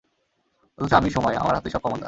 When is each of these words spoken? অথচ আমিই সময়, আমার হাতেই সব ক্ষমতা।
অথচ 0.77 0.93
আমিই 0.93 1.11
সময়, 1.11 1.35
আমার 1.35 1.55
হাতেই 1.55 1.71
সব 1.71 1.79
ক্ষমতা। 1.79 1.99